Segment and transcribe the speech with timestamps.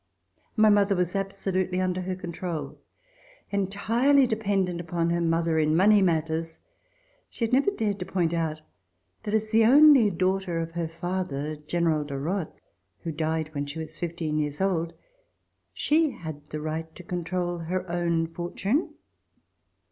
[0.57, 2.79] My mother was absolutely under her contol.
[3.51, 6.61] Entirely dependent upon her mother in money matters,
[7.29, 10.09] she had never dared to RECOLLECTIONS OF THE REVOLUTION point out, that as the only
[10.09, 12.47] daughter of her father General de Rothe,
[13.01, 14.93] who died when she was fifteen years old,
[15.71, 18.95] she had the right to control her own fortune.